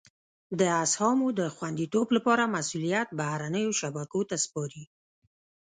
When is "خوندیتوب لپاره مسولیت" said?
1.55-3.07